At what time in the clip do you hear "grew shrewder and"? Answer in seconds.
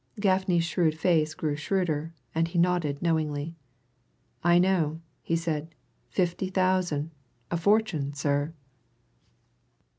1.35-2.47